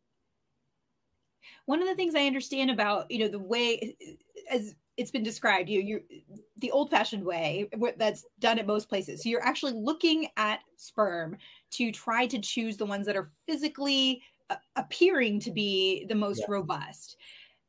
One 1.67 1.81
of 1.81 1.89
the 1.89 1.95
things 1.95 2.15
I 2.15 2.27
understand 2.27 2.71
about, 2.71 3.11
you 3.11 3.19
know, 3.19 3.29
the 3.29 3.39
way 3.39 3.97
as 4.51 4.75
it's 4.97 5.11
been 5.11 5.23
described, 5.23 5.71
you 5.71 5.81
you 5.81 6.03
the 6.59 6.71
old-fashioned 6.71 7.25
way 7.25 7.71
that's 7.97 8.27
done 8.41 8.59
at 8.59 8.67
most 8.67 8.89
places. 8.89 9.23
So 9.23 9.29
you're 9.29 9.45
actually 9.45 9.73
looking 9.73 10.29
at 10.37 10.61
sperm 10.77 11.39
to 11.73 11.93
try 11.93 12.27
to 12.27 12.39
choose 12.39 12.77
the 12.77 12.85
ones 12.85 13.07
that 13.07 13.17
are 13.17 13.31
physically 13.47 14.23
uh, 14.51 14.57
appearing 14.77 15.41
to 15.41 15.51
be 15.51 16.05
the 16.09 16.15
most 16.15 16.43
robust. 16.49 17.17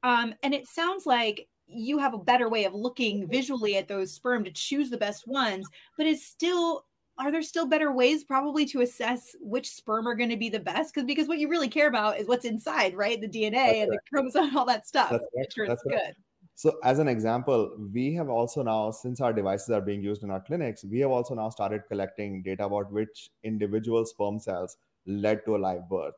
Um, 0.04 0.34
and 0.44 0.54
it 0.54 0.68
sounds 0.68 1.06
like 1.06 1.48
you 1.68 1.98
have 2.00 2.14
a 2.14 2.18
better 2.18 2.50
way 2.50 2.66
of 2.66 2.74
looking 2.74 3.28
visually 3.28 3.78
at 3.78 3.88
those 3.88 4.12
sperm 4.12 4.44
to 4.44 4.52
choose 4.52 4.90
the 4.90 4.98
best 4.98 5.28
ones, 5.28 5.68
but 5.98 6.06
it's 6.06 6.26
still 6.26 6.86
are 7.18 7.32
there 7.32 7.44
still 7.44 7.68
better 7.68 7.92
ways 7.92 8.24
probably 8.24 8.66
to 8.66 8.82
assess 8.82 9.36
which 9.42 9.70
sperm 9.70 10.08
are 10.08 10.16
going 10.16 10.30
to 10.30 10.38
be 10.38 10.50
the 10.50 10.60
best? 10.60 10.94
Because 10.94 11.06
because 11.06 11.28
what 11.28 11.38
you 11.38 11.48
really 11.48 11.68
care 11.68 11.88
about 11.88 12.18
is 12.20 12.28
what's 12.28 12.46
inside, 12.46 12.96
right? 12.96 13.20
The 13.22 13.28
DNA 13.28 13.52
That's 13.52 13.78
and 13.78 13.90
right. 13.92 14.00
the 14.04 14.10
chromosome, 14.10 14.58
all 14.58 14.66
that 14.66 14.88
stuff. 14.88 15.12
That's 15.12 15.24
Make 15.36 15.54
sure 15.54 15.66
it's 15.66 15.84
good. 15.84 16.16
So, 16.56 16.78
as 16.84 17.00
an 17.00 17.08
example, 17.08 17.76
we 17.94 18.14
have 18.16 18.30
also 18.30 18.62
now, 18.62 18.92
since 18.92 19.20
our 19.22 19.34
devices 19.34 19.70
are 19.70 19.82
being 19.82 20.04
used 20.04 20.24
in 20.24 20.30
our 20.30 20.42
clinics, 20.42 20.84
we 20.84 21.00
have 21.00 21.12
also 21.12 21.34
now 21.34 21.50
started 21.50 21.82
collecting 21.88 22.44
data 22.44 22.66
about 22.66 22.92
which 22.92 23.30
individual 23.44 24.06
sperm 24.06 24.40
cells 24.40 24.78
led 25.06 25.44
to 25.46 25.56
a 25.56 25.58
live 25.58 25.90
birth. 25.90 26.14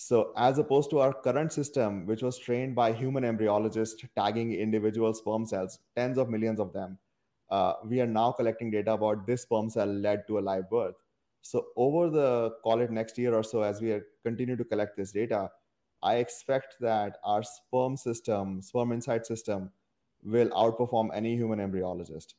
So, 0.00 0.32
as 0.36 0.58
opposed 0.58 0.90
to 0.90 1.00
our 1.00 1.12
current 1.12 1.52
system, 1.52 2.06
which 2.06 2.22
was 2.22 2.38
trained 2.38 2.76
by 2.76 2.92
human 2.92 3.24
embryologists 3.24 4.08
tagging 4.16 4.54
individual 4.54 5.12
sperm 5.12 5.44
cells, 5.44 5.80
tens 5.96 6.18
of 6.18 6.30
millions 6.30 6.60
of 6.60 6.72
them, 6.72 6.98
uh, 7.50 7.72
we 7.84 8.00
are 8.00 8.06
now 8.06 8.30
collecting 8.30 8.70
data 8.70 8.92
about 8.92 9.26
this 9.26 9.42
sperm 9.42 9.68
cell 9.68 9.88
led 9.88 10.24
to 10.28 10.38
a 10.38 10.40
live 10.40 10.70
birth. 10.70 10.94
So, 11.42 11.66
over 11.74 12.10
the 12.10 12.52
call 12.62 12.80
it 12.80 12.92
next 12.92 13.18
year 13.18 13.34
or 13.34 13.42
so, 13.42 13.62
as 13.62 13.80
we 13.80 13.98
continue 14.24 14.54
to 14.54 14.64
collect 14.64 14.96
this 14.96 15.10
data, 15.10 15.50
I 16.00 16.18
expect 16.18 16.76
that 16.80 17.16
our 17.24 17.42
sperm 17.42 17.96
system, 17.96 18.62
sperm 18.62 18.92
insight 18.92 19.26
system, 19.26 19.72
will 20.22 20.50
outperform 20.50 21.08
any 21.12 21.34
human 21.34 21.58
embryologist. 21.58 22.34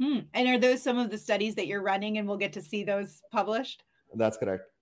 Hmm. 0.00 0.26
And 0.34 0.48
are 0.48 0.58
those 0.58 0.82
some 0.82 0.98
of 0.98 1.10
the 1.10 1.18
studies 1.18 1.54
that 1.54 1.68
you're 1.68 1.82
running 1.82 2.18
and 2.18 2.26
we'll 2.26 2.36
get 2.36 2.52
to 2.54 2.62
see 2.62 2.82
those 2.82 3.22
published? 3.30 3.84
That's 4.12 4.36
correct. 4.36 4.73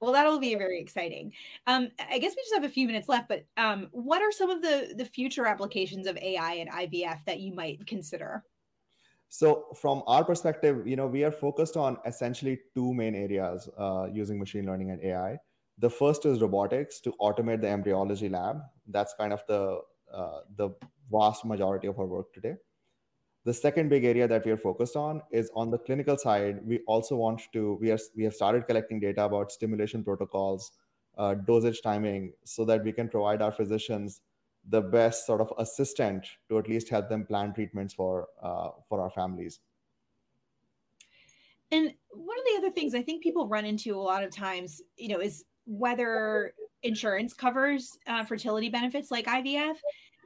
Well, 0.00 0.12
that'll 0.12 0.38
be 0.38 0.54
very 0.54 0.80
exciting. 0.80 1.32
Um, 1.66 1.88
I 2.10 2.18
guess 2.18 2.32
we 2.34 2.42
just 2.42 2.54
have 2.54 2.64
a 2.64 2.70
few 2.70 2.86
minutes 2.86 3.08
left, 3.08 3.28
but 3.28 3.44
um, 3.56 3.88
what 3.92 4.22
are 4.22 4.32
some 4.32 4.48
of 4.50 4.62
the 4.62 4.94
the 4.96 5.04
future 5.04 5.46
applications 5.46 6.06
of 6.06 6.16
AI 6.16 6.54
and 6.54 6.70
IVF 6.70 7.24
that 7.26 7.40
you 7.40 7.54
might 7.54 7.86
consider? 7.86 8.42
So, 9.28 9.66
from 9.80 10.02
our 10.06 10.24
perspective, 10.24 10.86
you 10.86 10.96
know, 10.96 11.06
we 11.06 11.22
are 11.22 11.30
focused 11.30 11.76
on 11.76 11.98
essentially 12.04 12.58
two 12.74 12.92
main 12.94 13.14
areas 13.14 13.68
uh, 13.78 14.08
using 14.12 14.38
machine 14.38 14.66
learning 14.66 14.90
and 14.90 15.02
AI. 15.04 15.38
The 15.78 15.90
first 15.90 16.26
is 16.26 16.40
robotics 16.40 17.00
to 17.02 17.12
automate 17.20 17.60
the 17.60 17.68
embryology 17.68 18.28
lab. 18.28 18.60
That's 18.88 19.14
kind 19.14 19.32
of 19.32 19.44
the 19.46 19.80
uh, 20.12 20.40
the 20.56 20.70
vast 21.12 21.44
majority 21.44 21.88
of 21.88 21.98
our 21.98 22.06
work 22.06 22.32
today. 22.32 22.56
The 23.44 23.54
second 23.54 23.88
big 23.88 24.04
area 24.04 24.28
that 24.28 24.44
we 24.44 24.52
are 24.52 24.58
focused 24.58 24.96
on 24.96 25.22
is 25.30 25.50
on 25.54 25.70
the 25.70 25.78
clinical 25.78 26.18
side. 26.18 26.60
We 26.64 26.80
also 26.86 27.16
want 27.16 27.40
to 27.54 27.78
we 27.80 27.90
are 27.90 27.98
we 28.14 28.24
have 28.24 28.34
started 28.34 28.66
collecting 28.66 29.00
data 29.00 29.24
about 29.24 29.50
stimulation 29.50 30.04
protocols, 30.04 30.72
uh, 31.16 31.34
dosage 31.34 31.80
timing, 31.82 32.32
so 32.44 32.64
that 32.66 32.84
we 32.84 32.92
can 32.92 33.08
provide 33.08 33.40
our 33.40 33.52
physicians 33.52 34.20
the 34.68 34.82
best 34.82 35.26
sort 35.26 35.40
of 35.40 35.52
assistant 35.56 36.26
to 36.50 36.58
at 36.58 36.68
least 36.68 36.90
help 36.90 37.08
them 37.08 37.24
plan 37.24 37.54
treatments 37.54 37.94
for 37.94 38.28
uh, 38.42 38.70
for 38.88 39.00
our 39.00 39.10
families. 39.10 39.60
And 41.72 41.94
one 42.10 42.38
of 42.38 42.44
the 42.44 42.58
other 42.58 42.70
things 42.70 42.94
I 42.94 43.02
think 43.02 43.22
people 43.22 43.48
run 43.48 43.64
into 43.64 43.94
a 43.94 44.02
lot 44.02 44.24
of 44.24 44.34
times, 44.34 44.82
you 44.96 45.08
know, 45.08 45.20
is 45.20 45.44
whether 45.66 46.52
insurance 46.82 47.32
covers 47.32 47.96
uh, 48.06 48.24
fertility 48.24 48.68
benefits 48.68 49.10
like 49.10 49.26
IVF 49.26 49.76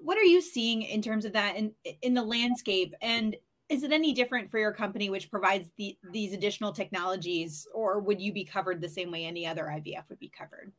what 0.03 0.19
are 0.19 0.25
you 0.25 0.41
seeing 0.41 0.83
in 0.83 1.03
terms 1.03 1.25
of 1.25 1.33
that 1.33 1.57
in 1.57 1.73
in 2.03 2.15
the 2.15 2.23
landscape? 2.23 2.95
And 3.01 3.37
is 3.69 3.83
it 3.83 3.93
any 3.93 4.13
different 4.13 4.51
for 4.51 4.59
your 4.59 4.73
company 4.73 5.09
which 5.11 5.31
provides 5.31 5.71
the, 5.79 5.97
these 6.13 6.33
additional 6.33 6.73
technologies 6.73 7.67
or 7.75 7.99
would 8.01 8.21
you 8.21 8.33
be 8.33 8.45
covered 8.45 8.81
the 8.81 8.89
same 8.89 9.11
way 9.11 9.25
any 9.25 9.47
other 9.47 9.65
ivf 9.65 10.09
would 10.09 10.19
be 10.19 10.29
covered? 10.29 10.73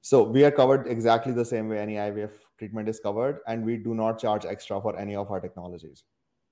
So 0.00 0.22
we 0.22 0.44
are 0.44 0.50
covered 0.50 0.86
exactly 0.86 1.32
the 1.32 1.44
same 1.44 1.68
way 1.68 1.78
any 1.78 1.94
ivf 1.94 2.30
treatment 2.58 2.88
is 2.88 3.00
covered 3.00 3.40
and 3.46 3.64
we 3.64 3.76
do 3.76 3.94
not 3.94 4.20
charge 4.20 4.44
extra 4.44 4.80
for 4.80 4.96
any 4.96 5.16
of 5.16 5.30
our 5.30 5.40
technologies. 5.40 6.04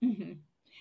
Mm-hmm. 0.05 0.33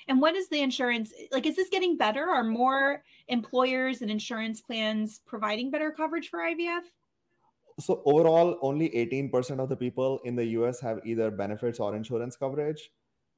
and 0.08 0.20
what 0.20 0.36
is 0.36 0.50
the 0.50 0.62
insurance 0.62 1.14
like 1.32 1.46
is 1.46 1.56
this 1.56 1.70
getting 1.70 1.96
better? 1.96 2.28
Are 2.28 2.44
more 2.44 3.04
employers 3.28 4.02
and 4.02 4.10
insurance 4.10 4.60
plans 4.60 5.22
providing 5.28 5.70
better 5.70 5.92
coverage 5.92 6.30
for 6.30 6.40
ivf 6.40 6.82
so 7.80 8.02
overall 8.06 8.58
only 8.62 8.90
18% 8.90 9.60
of 9.60 9.70
the 9.70 9.76
people 9.76 10.20
in 10.24 10.36
the 10.36 10.46
us 10.46 10.80
have 10.80 11.00
either 11.06 11.32
benefits 11.32 11.80
or 11.80 11.96
insurance 11.96 12.36
coverage. 12.36 12.92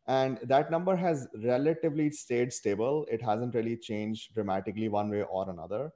And 0.07 0.37
that 0.43 0.69
number 0.69 0.95
has 0.95 1.27
relatively 1.43 2.11
stayed 2.11 2.51
stable. 2.51 3.05
It 3.09 3.21
hasn't 3.21 3.55
really 3.55 3.77
changed 3.77 4.33
dramatically 4.33 4.89
one 4.89 5.09
way 5.09 5.23
or 5.23 5.49
another. 5.49 5.91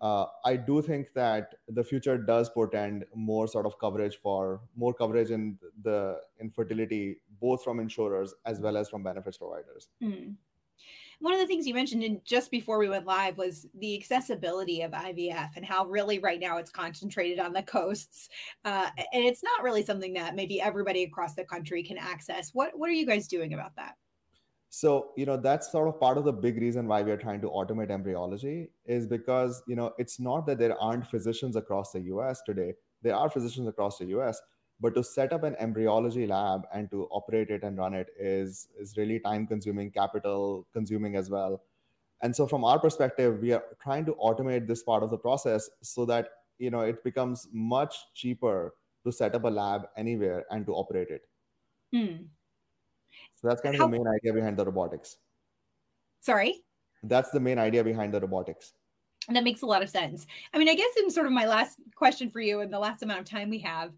Uh, 0.00 0.26
i 0.44 0.56
do 0.56 0.82
think 0.82 1.06
that 1.14 1.54
the 1.68 1.82
future 1.82 2.18
does 2.18 2.50
portend 2.50 3.04
more 3.14 3.46
sort 3.46 3.64
of 3.64 3.78
coverage 3.78 4.18
for 4.20 4.60
more 4.74 4.92
coverage 4.92 5.30
in 5.30 5.56
the 5.82 6.18
infertility 6.40 7.16
both 7.40 7.62
from 7.62 7.78
insurers 7.78 8.34
as 8.44 8.58
well 8.60 8.76
as 8.76 8.88
from 8.88 9.04
benefits 9.04 9.38
providers. 9.38 9.88
Mm 10.02 10.34
one 11.24 11.32
of 11.32 11.40
the 11.40 11.46
things 11.46 11.66
you 11.66 11.72
mentioned 11.72 12.02
in 12.02 12.20
just 12.22 12.50
before 12.50 12.78
we 12.78 12.86
went 12.86 13.06
live 13.06 13.38
was 13.38 13.66
the 13.78 13.96
accessibility 13.96 14.82
of 14.82 14.90
IVF 14.90 15.56
and 15.56 15.64
how 15.64 15.86
really 15.86 16.18
right 16.18 16.38
now 16.38 16.58
it's 16.58 16.70
concentrated 16.70 17.38
on 17.38 17.54
the 17.54 17.62
coasts, 17.62 18.28
uh, 18.66 18.90
and 19.10 19.24
it's 19.24 19.42
not 19.42 19.62
really 19.62 19.82
something 19.82 20.12
that 20.12 20.36
maybe 20.36 20.60
everybody 20.60 21.02
across 21.02 21.34
the 21.34 21.44
country 21.44 21.82
can 21.82 21.96
access. 21.96 22.50
What 22.52 22.78
what 22.78 22.90
are 22.90 22.92
you 22.92 23.06
guys 23.06 23.26
doing 23.26 23.54
about 23.54 23.74
that? 23.76 23.94
So 24.68 25.12
you 25.16 25.24
know 25.24 25.38
that's 25.38 25.72
sort 25.72 25.88
of 25.88 25.98
part 25.98 26.18
of 26.18 26.24
the 26.24 26.32
big 26.32 26.60
reason 26.60 26.86
why 26.86 27.00
we 27.00 27.10
are 27.10 27.16
trying 27.16 27.40
to 27.40 27.48
automate 27.48 27.90
embryology 27.90 28.68
is 28.84 29.06
because 29.06 29.62
you 29.66 29.76
know 29.76 29.94
it's 29.96 30.20
not 30.20 30.44
that 30.46 30.58
there 30.58 30.78
aren't 30.78 31.06
physicians 31.06 31.56
across 31.56 31.92
the 31.92 32.02
U.S. 32.02 32.42
today. 32.44 32.74
There 33.00 33.16
are 33.16 33.30
physicians 33.30 33.66
across 33.66 33.96
the 33.96 34.06
U.S 34.16 34.42
but 34.80 34.94
to 34.94 35.02
set 35.04 35.32
up 35.32 35.44
an 35.44 35.56
embryology 35.58 36.26
lab 36.26 36.62
and 36.72 36.90
to 36.90 37.06
operate 37.10 37.50
it 37.50 37.62
and 37.62 37.78
run 37.78 37.94
it 37.94 38.08
is 38.18 38.68
is 38.78 38.96
really 38.96 39.18
time 39.20 39.46
consuming 39.46 39.90
capital 39.90 40.66
consuming 40.72 41.16
as 41.16 41.30
well. 41.30 41.62
And 42.22 42.34
so 42.34 42.46
from 42.46 42.64
our 42.64 42.78
perspective 42.78 43.40
we 43.40 43.52
are 43.52 43.64
trying 43.82 44.04
to 44.06 44.14
automate 44.14 44.66
this 44.66 44.82
part 44.82 45.02
of 45.02 45.10
the 45.10 45.18
process 45.18 45.68
so 45.82 46.04
that 46.06 46.28
you 46.58 46.70
know 46.70 46.80
it 46.80 47.04
becomes 47.04 47.48
much 47.52 47.96
cheaper 48.14 48.74
to 49.04 49.12
set 49.12 49.34
up 49.34 49.44
a 49.44 49.48
lab 49.48 49.88
anywhere 49.96 50.44
and 50.50 50.66
to 50.66 50.72
operate 50.72 51.08
it. 51.10 51.28
Hmm. 51.94 52.24
so 53.36 53.48
that's 53.48 53.60
kind 53.60 53.74
of 53.74 53.80
How- 53.80 53.86
the 53.86 53.92
main 53.92 54.06
idea 54.08 54.32
behind 54.32 54.56
the 54.56 54.64
robotics. 54.64 55.18
Sorry? 56.20 56.64
That's 57.02 57.30
the 57.30 57.40
main 57.40 57.58
idea 57.58 57.84
behind 57.84 58.14
the 58.14 58.20
robotics. 58.20 58.72
That 59.28 59.44
makes 59.44 59.62
a 59.62 59.66
lot 59.66 59.82
of 59.82 59.88
sense. 59.88 60.26
I 60.52 60.58
mean 60.58 60.68
i 60.68 60.74
guess 60.74 60.96
in 60.98 61.10
sort 61.10 61.26
of 61.26 61.32
my 61.32 61.46
last 61.46 61.78
question 61.94 62.30
for 62.30 62.40
you 62.40 62.60
in 62.60 62.70
the 62.70 62.78
last 62.78 63.02
amount 63.02 63.20
of 63.20 63.26
time 63.26 63.50
we 63.50 63.58
have 63.60 63.92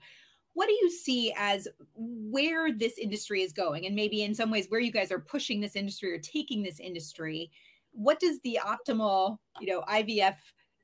what 0.57 0.69
do 0.69 0.73
you 0.73 0.91
see 0.91 1.35
as 1.37 1.69
where 1.95 2.73
this 2.73 2.97
industry 2.97 3.43
is 3.43 3.53
going? 3.53 3.85
And 3.85 3.95
maybe 3.95 4.23
in 4.23 4.35
some 4.35 4.51
ways 4.51 4.67
where 4.71 4.81
you 4.81 4.91
guys 4.91 5.13
are 5.13 5.19
pushing 5.19 5.61
this 5.61 5.77
industry 5.77 6.11
or 6.15 6.19
taking 6.19 6.63
this 6.63 6.81
industry 6.81 7.51
what 7.97 8.21
does 8.21 8.41
the 8.41 8.59
optimal 8.63 9.39
you 9.61 9.69
know 9.69 9.83
ivf 9.89 10.37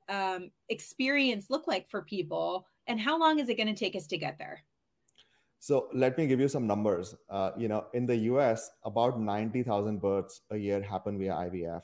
um, 0.09 0.51
experience 0.69 1.47
look 1.49 1.67
like 1.67 1.89
for 1.89 2.03
people? 2.03 2.67
And 2.87 3.01
how 3.01 3.19
long 3.19 3.39
is 3.39 3.49
it 3.49 3.57
going 3.57 3.73
to 3.75 3.85
take 3.85 3.97
us 3.97 4.07
to 4.09 4.19
get 4.19 4.39
there? 4.39 4.65
So 5.61 5.89
let 5.95 6.19
me 6.19 6.27
give 6.27 6.41
you 6.41 6.49
some 6.49 6.67
numbers. 6.67 7.15
Uh, 7.31 7.53
you 7.57 7.69
know 7.69 7.87
in 7.95 8.07
the 8.07 8.17
us 8.17 8.71
about 8.85 9.21
90000 9.21 10.01
births 10.01 10.43
a 10.51 10.57
year 10.57 10.83
happen 10.83 11.19
via 11.19 11.33
ivf 11.47 11.83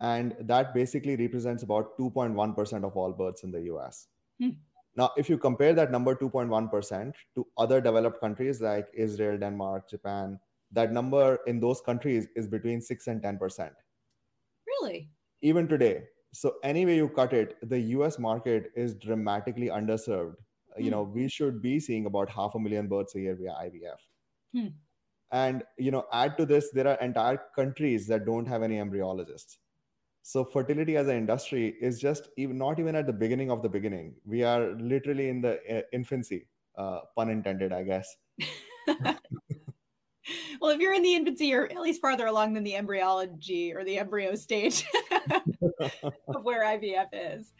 and 0.00 0.34
that 0.40 0.74
basically 0.74 1.16
represents 1.16 1.62
about 1.62 1.96
2.1% 1.98 2.84
of 2.84 2.96
all 2.96 3.12
births 3.12 3.44
in 3.44 3.52
the 3.52 3.60
us 3.60 4.08
hmm. 4.40 4.50
Now, 4.96 5.10
if 5.16 5.28
you 5.28 5.38
compare 5.38 5.74
that 5.74 5.90
number 5.90 6.14
2.1% 6.14 7.12
to 7.34 7.46
other 7.58 7.80
developed 7.80 8.20
countries 8.20 8.60
like 8.60 8.86
Israel, 8.94 9.38
Denmark, 9.38 9.90
Japan, 9.90 10.38
that 10.72 10.92
number 10.92 11.38
in 11.46 11.60
those 11.60 11.80
countries 11.80 12.28
is 12.36 12.46
between 12.46 12.80
6 12.80 13.06
and 13.08 13.22
10%. 13.22 13.70
Really? 14.66 15.10
Even 15.42 15.66
today. 15.66 16.04
So, 16.32 16.54
any 16.62 16.84
way 16.86 16.96
you 16.96 17.08
cut 17.08 17.32
it, 17.32 17.56
the 17.62 17.78
US 17.78 18.18
market 18.18 18.72
is 18.76 18.94
dramatically 18.94 19.68
underserved. 19.68 20.36
Mm. 20.78 20.84
You 20.84 20.90
know, 20.90 21.02
we 21.02 21.28
should 21.28 21.60
be 21.62 21.78
seeing 21.80 22.06
about 22.06 22.28
half 22.28 22.54
a 22.54 22.58
million 22.58 22.88
births 22.88 23.14
a 23.14 23.20
year 23.20 23.36
via 23.36 23.50
IVF. 23.50 23.98
Hmm. 24.52 24.66
And, 25.32 25.64
you 25.78 25.90
know, 25.90 26.06
add 26.12 26.36
to 26.38 26.46
this, 26.46 26.70
there 26.70 26.86
are 26.86 26.94
entire 27.00 27.40
countries 27.56 28.06
that 28.06 28.24
don't 28.24 28.46
have 28.46 28.62
any 28.62 28.76
embryologists. 28.76 29.58
So, 30.26 30.42
fertility 30.42 30.96
as 30.96 31.06
an 31.08 31.16
industry 31.16 31.76
is 31.82 32.00
just 32.00 32.30
even 32.38 32.56
not 32.56 32.78
even 32.80 32.96
at 32.96 33.06
the 33.06 33.12
beginning 33.12 33.50
of 33.50 33.62
the 33.62 33.68
beginning. 33.68 34.14
We 34.24 34.42
are 34.42 34.72
literally 34.80 35.28
in 35.28 35.42
the 35.42 35.58
uh, 35.70 35.82
infancy, 35.92 36.48
uh, 36.78 37.00
pun 37.14 37.28
intended, 37.28 37.74
I 37.74 37.82
guess. 37.82 38.16
well, 40.60 40.70
if 40.70 40.80
you're 40.80 40.94
in 40.94 41.02
the 41.02 41.14
infancy, 41.14 41.48
you're 41.48 41.70
at 41.70 41.78
least 41.78 42.00
farther 42.00 42.26
along 42.26 42.54
than 42.54 42.64
the 42.64 42.74
embryology 42.74 43.74
or 43.74 43.84
the 43.84 43.98
embryo 43.98 44.34
stage 44.34 44.86
of 46.28 46.44
where 46.44 46.64
IVF 46.64 47.08
is. 47.12 47.52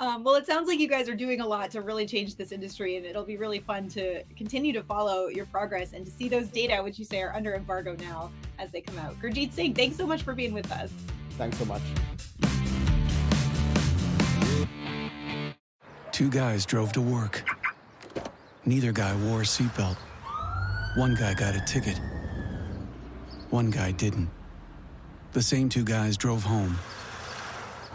Um, 0.00 0.24
well, 0.24 0.34
it 0.34 0.46
sounds 0.46 0.68
like 0.68 0.78
you 0.78 0.88
guys 0.88 1.08
are 1.08 1.14
doing 1.14 1.40
a 1.40 1.46
lot 1.46 1.70
to 1.72 1.82
really 1.82 2.06
change 2.06 2.36
this 2.36 2.52
industry, 2.52 2.96
and 2.96 3.06
it'll 3.06 3.24
be 3.24 3.36
really 3.36 3.58
fun 3.58 3.88
to 3.90 4.22
continue 4.36 4.72
to 4.72 4.82
follow 4.82 5.28
your 5.28 5.46
progress 5.46 5.92
and 5.92 6.04
to 6.04 6.10
see 6.10 6.28
those 6.28 6.48
data, 6.48 6.82
which 6.82 6.98
you 6.98 7.04
say 7.04 7.22
are 7.22 7.34
under 7.34 7.54
embargo 7.54 7.96
now, 8.00 8.30
as 8.58 8.70
they 8.70 8.80
come 8.80 8.98
out. 8.98 9.18
Gurjeet 9.20 9.52
Singh, 9.52 9.74
thanks 9.74 9.96
so 9.96 10.06
much 10.06 10.22
for 10.22 10.34
being 10.34 10.52
with 10.52 10.70
us. 10.72 10.92
Thanks 11.32 11.58
so 11.58 11.64
much. 11.64 11.82
Two 16.12 16.30
guys 16.30 16.66
drove 16.66 16.92
to 16.92 17.00
work. 17.00 17.44
Neither 18.64 18.90
guy 18.92 19.14
wore 19.24 19.42
a 19.42 19.44
seatbelt. 19.44 19.96
One 20.96 21.14
guy 21.14 21.32
got 21.34 21.54
a 21.54 21.60
ticket. 21.60 22.00
One 23.50 23.70
guy 23.70 23.92
didn't. 23.92 24.28
The 25.32 25.42
same 25.42 25.68
two 25.68 25.84
guys 25.84 26.16
drove 26.16 26.42
home. 26.42 26.76